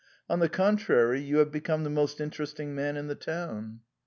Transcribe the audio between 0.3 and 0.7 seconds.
the